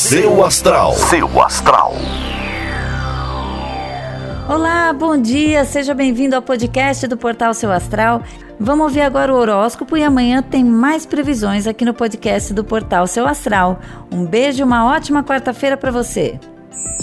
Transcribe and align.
Seu 0.00 0.42
astral. 0.42 0.94
Seu 0.94 1.42
astral. 1.42 1.92
Olá, 4.48 4.94
bom 4.94 5.14
dia, 5.20 5.62
seja 5.66 5.92
bem-vindo 5.92 6.34
ao 6.34 6.40
podcast 6.40 7.06
do 7.06 7.18
Portal 7.18 7.52
Seu 7.52 7.70
Astral. 7.70 8.22
Vamos 8.58 8.84
ouvir 8.84 9.02
agora 9.02 9.30
o 9.30 9.36
horóscopo 9.36 9.98
e 9.98 10.02
amanhã 10.02 10.42
tem 10.42 10.64
mais 10.64 11.04
previsões 11.04 11.66
aqui 11.66 11.84
no 11.84 11.92
podcast 11.92 12.54
do 12.54 12.64
Portal 12.64 13.06
Seu 13.06 13.28
Astral. 13.28 13.78
Um 14.10 14.24
beijo 14.24 14.60
e 14.60 14.64
uma 14.64 14.86
ótima 14.86 15.22
quarta-feira 15.22 15.76
para 15.76 15.90
você. 15.90 16.40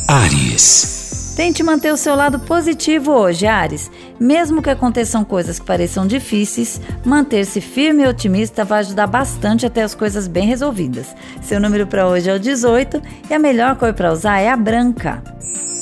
Ares. 0.07 1.35
Tente 1.37 1.61
manter 1.61 1.93
o 1.93 1.97
seu 1.97 2.15
lado 2.15 2.39
positivo 2.39 3.11
hoje, 3.11 3.45
Ares. 3.45 3.91
Mesmo 4.19 4.61
que 4.61 4.69
aconteçam 4.69 5.23
coisas 5.23 5.59
que 5.59 5.65
pareçam 5.65 6.07
difíceis, 6.07 6.81
manter-se 7.05 7.61
firme 7.61 8.03
e 8.03 8.07
otimista 8.07 8.65
vai 8.65 8.79
ajudar 8.79 9.07
bastante 9.07 9.65
a 9.65 9.69
ter 9.69 9.81
as 9.81 9.93
coisas 9.93 10.27
bem 10.27 10.47
resolvidas. 10.47 11.07
Seu 11.41 11.59
número 11.59 11.85
para 11.85 12.07
hoje 12.07 12.29
é 12.29 12.35
o 12.35 12.39
18 12.39 13.01
e 13.29 13.33
a 13.33 13.39
melhor 13.39 13.75
cor 13.75 13.93
para 13.93 14.11
usar 14.11 14.39
é 14.39 14.49
a 14.49 14.57
branca. 14.57 15.21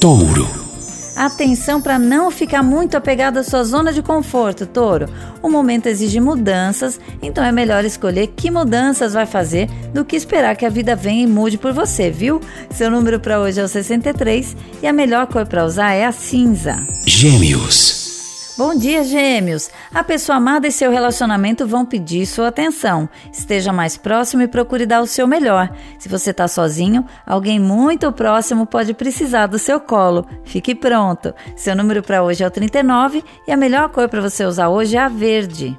Touro. 0.02 0.66
Atenção 1.16 1.82
para 1.82 1.98
não 1.98 2.30
ficar 2.30 2.62
muito 2.62 2.98
apegado 2.98 3.38
à 3.38 3.44
sua 3.44 3.64
zona 3.64 3.94
de 3.94 4.02
conforto, 4.02 4.66
touro. 4.66 5.08
O 5.42 5.50
momento 5.50 5.88
exige 5.88 6.20
mudanças, 6.20 7.00
então 7.22 7.42
é 7.42 7.54
melhor 7.54 7.86
escolher 7.86 8.28
que 8.36 8.52
mudanças 8.52 9.14
vai 9.14 9.26
fazer 9.26 9.70
do 9.94 10.04
que 10.04 10.18
esperar 10.18 10.58
que 10.58 10.66
a 10.66 10.70
vida 10.70 10.94
venha 10.94 11.24
e 11.24 11.28
mude 11.28 11.58
por 11.58 11.72
você, 11.72 12.12
viu? 12.12 12.42
Seu 12.70 12.92
número 12.92 13.18
para 13.18 13.40
hoje 13.40 13.62
é 13.62 13.64
o 13.64 13.68
63 13.68 14.58
e 14.84 14.88
a 14.88 14.92
melhor 14.92 15.26
cor 15.28 15.48
para 15.48 15.64
usar 15.64 15.94
é 15.94 16.06
a 16.06 16.12
cinza. 16.12 16.86
Gêmeos. 17.06 18.05
Bom 18.58 18.74
dia, 18.74 19.04
gêmeos! 19.04 19.70
A 19.94 20.02
pessoa 20.02 20.38
amada 20.38 20.66
e 20.66 20.72
seu 20.72 20.90
relacionamento 20.90 21.68
vão 21.68 21.86
pedir 21.86 22.26
sua 22.26 22.48
atenção. 22.48 23.10
Esteja 23.30 23.74
mais 23.74 23.98
próximo 23.98 24.44
e 24.44 24.48
procure 24.48 24.86
dar 24.86 25.02
o 25.02 25.08
seu 25.08 25.28
melhor. 25.28 25.70
Se 26.00 26.08
você 26.08 26.32
está 26.32 26.48
sozinho, 26.48 27.06
alguém 27.26 27.60
muito 27.60 28.10
próximo 28.14 28.66
pode 28.66 28.94
precisar 28.94 29.48
do 29.48 29.60
seu 29.60 29.78
colo. 29.78 30.26
Fique 30.46 30.74
pronto! 30.74 31.34
Seu 31.58 31.76
número 31.76 32.02
para 32.02 32.24
hoje 32.24 32.46
é 32.46 32.48
o 32.48 32.52
39 32.52 33.26
e 33.46 33.52
a 33.52 33.58
melhor 33.58 33.90
cor 33.90 34.08
para 34.08 34.22
você 34.22 34.46
usar 34.46 34.70
hoje 34.70 34.96
é 34.96 35.02
a 35.02 35.10
verde. 35.10 35.78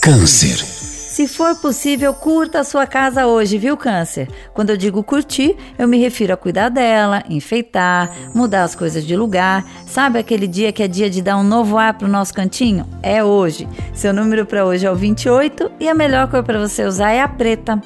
Câncer. 0.00 0.83
Se 1.14 1.28
for 1.28 1.54
possível, 1.54 2.12
curta 2.12 2.58
a 2.58 2.64
sua 2.64 2.88
casa 2.88 3.24
hoje, 3.24 3.56
viu, 3.56 3.76
Câncer? 3.76 4.28
Quando 4.52 4.70
eu 4.70 4.76
digo 4.76 5.00
curtir, 5.04 5.56
eu 5.78 5.86
me 5.86 5.96
refiro 5.96 6.34
a 6.34 6.36
cuidar 6.36 6.70
dela, 6.70 7.22
enfeitar, 7.30 8.10
mudar 8.34 8.64
as 8.64 8.74
coisas 8.74 9.06
de 9.06 9.14
lugar. 9.14 9.64
Sabe 9.86 10.18
aquele 10.18 10.48
dia 10.48 10.72
que 10.72 10.82
é 10.82 10.88
dia 10.88 11.08
de 11.08 11.22
dar 11.22 11.36
um 11.36 11.44
novo 11.44 11.78
ar 11.78 11.94
pro 11.94 12.08
nosso 12.08 12.34
cantinho? 12.34 12.84
É 13.00 13.22
hoje. 13.22 13.68
Seu 13.94 14.12
número 14.12 14.44
para 14.44 14.66
hoje 14.66 14.86
é 14.86 14.90
o 14.90 14.96
28 14.96 15.70
e 15.78 15.88
a 15.88 15.94
melhor 15.94 16.28
cor 16.28 16.42
para 16.42 16.58
você 16.58 16.84
usar 16.84 17.12
é 17.12 17.20
a 17.20 17.28
preta. 17.28 17.80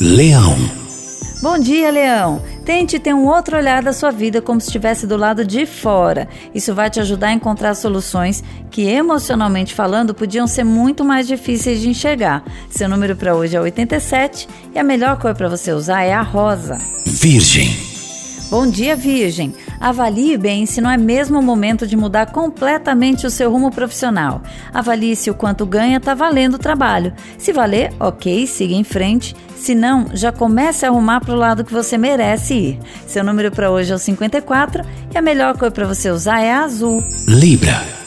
Leão. 0.00 0.56
Bom 1.42 1.58
dia, 1.58 1.90
Leão! 1.90 2.42
Tente 2.64 2.98
ter 2.98 3.14
um 3.14 3.26
outro 3.26 3.56
olhar 3.56 3.82
da 3.82 3.92
sua 3.92 4.10
vida 4.10 4.40
como 4.40 4.60
se 4.60 4.68
estivesse 4.68 5.06
do 5.06 5.16
lado 5.16 5.44
de 5.44 5.66
fora. 5.66 6.28
Isso 6.54 6.74
vai 6.74 6.88
te 6.90 7.00
ajudar 7.00 7.28
a 7.28 7.32
encontrar 7.32 7.74
soluções 7.74 8.44
que, 8.70 8.82
emocionalmente 8.82 9.74
falando, 9.74 10.14
podiam 10.14 10.46
ser 10.46 10.64
muito 10.64 11.04
mais 11.04 11.26
difíceis 11.26 11.80
de 11.80 11.88
enxergar. 11.88 12.44
Seu 12.70 12.88
número 12.88 13.16
para 13.16 13.34
hoje 13.34 13.56
é 13.56 13.60
87 13.60 14.48
e 14.74 14.78
a 14.78 14.84
melhor 14.84 15.18
cor 15.18 15.34
para 15.34 15.48
você 15.48 15.72
usar 15.72 16.02
é 16.02 16.12
a 16.12 16.22
rosa. 16.22 16.78
Virgem. 17.06 17.89
Bom 18.50 18.66
dia, 18.66 18.96
Virgem. 18.96 19.54
Avalie 19.78 20.36
bem 20.36 20.66
se 20.66 20.80
não 20.80 20.90
é 20.90 20.96
mesmo 20.96 21.38
o 21.38 21.42
momento 21.42 21.86
de 21.86 21.96
mudar 21.96 22.26
completamente 22.26 23.24
o 23.24 23.30
seu 23.30 23.48
rumo 23.48 23.70
profissional. 23.70 24.42
Avalie 24.74 25.14
se 25.14 25.30
o 25.30 25.34
quanto 25.34 25.64
ganha 25.64 25.98
está 25.98 26.14
valendo 26.14 26.54
o 26.54 26.58
trabalho. 26.58 27.12
Se 27.38 27.52
valer, 27.52 27.92
ok, 28.00 28.48
siga 28.48 28.74
em 28.74 28.82
frente. 28.82 29.36
Se 29.56 29.72
não, 29.72 30.06
já 30.12 30.32
comece 30.32 30.84
a 30.84 30.88
arrumar 30.88 31.20
para 31.20 31.34
o 31.34 31.38
lado 31.38 31.64
que 31.64 31.72
você 31.72 31.96
merece 31.96 32.54
ir. 32.54 32.80
Seu 33.06 33.22
número 33.22 33.52
para 33.52 33.70
hoje 33.70 33.92
é 33.92 33.94
o 33.94 33.98
54 33.98 34.82
e 35.14 35.16
a 35.16 35.22
melhor 35.22 35.56
cor 35.56 35.70
para 35.70 35.86
você 35.86 36.10
usar 36.10 36.40
é 36.40 36.52
a 36.52 36.64
azul. 36.64 37.00
Libra. 37.28 37.99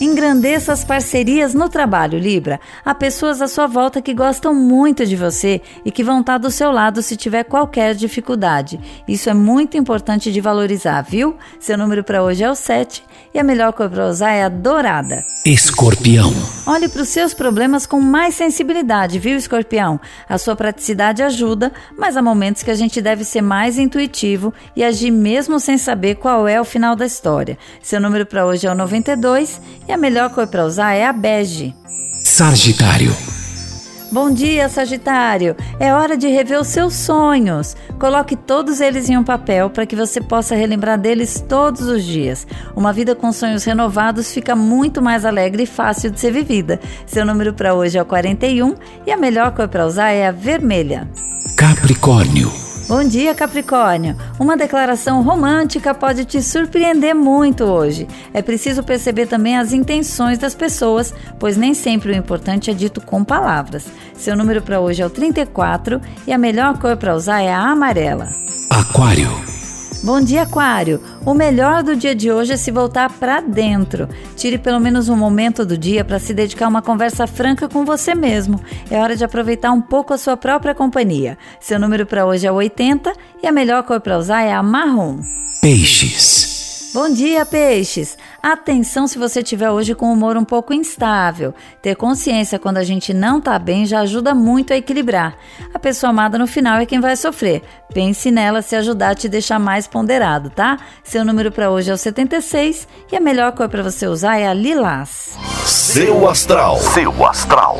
Engrandeça 0.00 0.72
as 0.72 0.82
parcerias 0.82 1.52
no 1.52 1.68
trabalho, 1.68 2.18
Libra. 2.18 2.58
Há 2.82 2.94
pessoas 2.94 3.42
à 3.42 3.46
sua 3.46 3.66
volta 3.66 4.00
que 4.00 4.14
gostam 4.14 4.54
muito 4.54 5.04
de 5.04 5.14
você 5.14 5.60
e 5.84 5.90
que 5.90 6.02
vão 6.02 6.20
estar 6.20 6.38
do 6.38 6.50
seu 6.50 6.70
lado 6.70 7.02
se 7.02 7.18
tiver 7.18 7.44
qualquer 7.44 7.94
dificuldade. 7.94 8.80
Isso 9.06 9.28
é 9.28 9.34
muito 9.34 9.76
importante 9.76 10.32
de 10.32 10.40
valorizar, 10.40 11.02
viu? 11.02 11.36
Seu 11.58 11.76
número 11.76 12.02
para 12.02 12.22
hoje 12.22 12.42
é 12.42 12.50
o 12.50 12.54
7 12.54 13.04
e 13.34 13.38
a 13.38 13.44
melhor 13.44 13.74
cor 13.74 13.90
para 13.90 14.08
usar 14.08 14.30
é 14.30 14.44
a 14.44 14.48
dourada. 14.48 15.22
Escorpião. 15.44 16.32
Olhe 16.66 16.88
para 16.88 17.02
os 17.02 17.08
seus 17.08 17.32
problemas 17.32 17.86
com 17.86 18.00
mais 18.00 18.34
sensibilidade, 18.34 19.18
viu, 19.18 19.36
Escorpião? 19.36 20.00
A 20.28 20.38
sua 20.38 20.56
praticidade 20.56 21.22
ajuda, 21.22 21.72
mas 21.96 22.16
há 22.16 22.22
momentos 22.22 22.62
que 22.62 22.70
a 22.70 22.74
gente 22.74 23.00
deve 23.00 23.24
ser 23.24 23.40
mais 23.40 23.78
intuitivo 23.78 24.52
e 24.74 24.82
agir 24.82 25.10
mesmo 25.10 25.60
sem 25.60 25.78
saber 25.78 26.16
qual 26.16 26.48
é 26.48 26.60
o 26.60 26.64
final 26.64 26.96
da 26.96 27.06
história. 27.06 27.58
Seu 27.82 28.00
número 28.00 28.26
para 28.26 28.46
hoje 28.46 28.66
é 28.66 28.70
o 28.70 28.74
92 28.74 29.60
e 29.90 29.92
a 29.92 29.96
melhor 29.96 30.30
cor 30.30 30.46
para 30.46 30.64
usar 30.64 30.92
é 30.92 31.04
a 31.04 31.12
bege. 31.12 31.74
Sagitário. 32.22 33.12
Bom 34.12 34.30
dia, 34.30 34.68
Sagitário! 34.68 35.56
É 35.80 35.92
hora 35.92 36.16
de 36.16 36.28
rever 36.28 36.60
os 36.60 36.68
seus 36.68 36.94
sonhos. 36.94 37.76
Coloque 37.98 38.36
todos 38.36 38.80
eles 38.80 39.08
em 39.08 39.16
um 39.16 39.24
papel 39.24 39.68
para 39.68 39.84
que 39.84 39.96
você 39.96 40.20
possa 40.20 40.54
relembrar 40.54 40.96
deles 40.96 41.44
todos 41.48 41.82
os 41.82 42.04
dias. 42.04 42.46
Uma 42.76 42.92
vida 42.92 43.16
com 43.16 43.32
sonhos 43.32 43.64
renovados 43.64 44.32
fica 44.32 44.54
muito 44.54 45.02
mais 45.02 45.24
alegre 45.24 45.64
e 45.64 45.66
fácil 45.66 46.10
de 46.10 46.20
ser 46.20 46.32
vivida. 46.32 46.78
Seu 47.04 47.26
número 47.26 47.52
para 47.52 47.74
hoje 47.74 47.98
é 47.98 48.02
o 48.02 48.06
41 48.06 48.76
e 49.04 49.10
a 49.10 49.16
melhor 49.16 49.52
cor 49.52 49.66
para 49.66 49.86
usar 49.86 50.10
é 50.10 50.28
a 50.28 50.32
vermelha. 50.32 51.08
Capricórnio. 51.56 52.69
Bom 52.90 53.04
dia, 53.04 53.36
Capricórnio! 53.36 54.16
Uma 54.36 54.56
declaração 54.56 55.22
romântica 55.22 55.94
pode 55.94 56.24
te 56.24 56.42
surpreender 56.42 57.14
muito 57.14 57.62
hoje. 57.62 58.08
É 58.34 58.42
preciso 58.42 58.82
perceber 58.82 59.28
também 59.28 59.56
as 59.56 59.72
intenções 59.72 60.38
das 60.38 60.56
pessoas, 60.56 61.14
pois 61.38 61.56
nem 61.56 61.72
sempre 61.72 62.10
o 62.10 62.16
importante 62.16 62.68
é 62.68 62.74
dito 62.74 63.00
com 63.00 63.22
palavras. 63.22 63.86
Seu 64.14 64.36
número 64.36 64.60
para 64.60 64.80
hoje 64.80 65.02
é 65.02 65.06
o 65.06 65.10
34 65.10 66.00
e 66.26 66.32
a 66.32 66.38
melhor 66.38 66.78
cor 66.78 66.96
para 66.96 67.14
usar 67.14 67.40
é 67.40 67.52
a 67.52 67.60
amarela. 67.60 68.26
Aquário. 68.68 69.49
Bom 70.02 70.18
dia, 70.18 70.42
Aquário! 70.42 70.98
O 71.26 71.34
melhor 71.34 71.82
do 71.82 71.94
dia 71.94 72.14
de 72.14 72.32
hoje 72.32 72.54
é 72.54 72.56
se 72.56 72.70
voltar 72.70 73.12
para 73.12 73.42
dentro. 73.42 74.08
Tire 74.34 74.56
pelo 74.56 74.80
menos 74.80 75.10
um 75.10 75.16
momento 75.16 75.66
do 75.66 75.76
dia 75.76 76.02
para 76.02 76.18
se 76.18 76.32
dedicar 76.32 76.64
a 76.64 76.68
uma 76.68 76.80
conversa 76.80 77.26
franca 77.26 77.68
com 77.68 77.84
você 77.84 78.14
mesmo. 78.14 78.58
É 78.90 78.98
hora 78.98 79.14
de 79.14 79.24
aproveitar 79.24 79.70
um 79.72 79.80
pouco 79.80 80.14
a 80.14 80.18
sua 80.18 80.38
própria 80.38 80.74
companhia. 80.74 81.36
Seu 81.60 81.78
número 81.78 82.06
para 82.06 82.24
hoje 82.24 82.46
é 82.46 82.52
80 82.52 83.12
e 83.42 83.46
a 83.46 83.52
melhor 83.52 83.82
cor 83.82 84.00
para 84.00 84.16
usar 84.16 84.40
é 84.40 84.54
a 84.54 84.62
marrom. 84.62 85.20
Peixes. 85.60 86.92
Bom 86.94 87.12
dia, 87.12 87.44
peixes! 87.44 88.16
Atenção 88.42 89.06
se 89.06 89.18
você 89.18 89.42
tiver 89.42 89.70
hoje 89.70 89.94
com 89.94 90.12
humor 90.12 90.36
um 90.36 90.44
pouco 90.44 90.72
instável. 90.72 91.54
Ter 91.82 91.94
consciência 91.94 92.58
quando 92.58 92.78
a 92.78 92.84
gente 92.84 93.12
não 93.12 93.40
tá 93.40 93.58
bem 93.58 93.84
já 93.84 94.00
ajuda 94.00 94.34
muito 94.34 94.72
a 94.72 94.76
equilibrar. 94.76 95.36
A 95.74 95.78
pessoa 95.78 96.10
amada 96.10 96.38
no 96.38 96.46
final 96.46 96.78
é 96.78 96.86
quem 96.86 97.00
vai 97.00 97.16
sofrer. 97.16 97.62
Pense 97.92 98.30
nela 98.30 98.62
se 98.62 98.74
ajudar 98.76 99.10
a 99.10 99.14
te 99.14 99.28
deixar 99.28 99.58
mais 99.58 99.86
ponderado, 99.86 100.48
tá? 100.48 100.78
Seu 101.04 101.24
número 101.24 101.52
para 101.52 101.70
hoje 101.70 101.90
é 101.90 101.94
o 101.94 101.98
76 101.98 102.88
e 103.12 103.16
a 103.16 103.20
melhor 103.20 103.52
cor 103.52 103.68
para 103.68 103.82
você 103.82 104.06
usar 104.06 104.38
é 104.38 104.48
a 104.48 104.54
lilás. 104.54 105.38
Seu 105.64 106.28
astral. 106.28 106.78
Seu 106.78 107.26
astral. 107.26 107.78